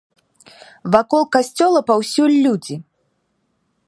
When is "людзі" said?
2.47-2.75